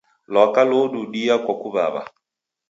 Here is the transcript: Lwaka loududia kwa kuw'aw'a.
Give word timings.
Lwaka 0.31 0.61
loududia 0.69 1.35
kwa 1.43 1.53
kuw'aw'a. 1.61 2.01